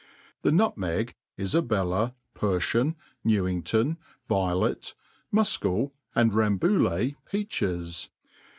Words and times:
The 0.41 0.51
nut 0.51 0.79
meg, 0.79 1.13
IfabcIIa, 1.37 2.15
Per 2.33 2.55
n 2.55 2.65
an, 2.81 2.95
Newington, 3.23 3.99
violet, 4.27 4.95
mufcal, 5.31 5.91
and 6.15 6.33
ram 6.33 6.57
bouillet 6.57 7.17
peaches. 7.29 8.09